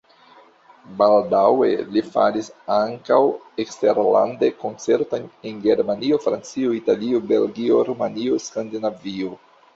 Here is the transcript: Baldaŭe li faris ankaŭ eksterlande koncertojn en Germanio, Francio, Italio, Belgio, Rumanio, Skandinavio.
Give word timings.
Baldaŭe 1.01 1.67
li 1.97 2.01
faris 2.15 2.49
ankaŭ 2.75 3.19
eksterlande 3.65 4.51
koncertojn 4.63 5.29
en 5.51 5.61
Germanio, 5.67 6.19
Francio, 6.25 6.75
Italio, 6.81 7.23
Belgio, 7.35 7.81
Rumanio, 7.93 8.43
Skandinavio. 8.49 9.39